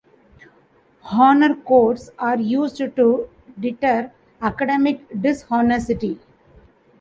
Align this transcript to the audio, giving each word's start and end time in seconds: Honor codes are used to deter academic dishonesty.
Honor 1.11 1.53
codes 1.57 2.09
are 2.17 2.35
used 2.39 2.77
to 2.77 3.29
deter 3.59 4.11
academic 4.41 5.05
dishonesty. 5.21 6.19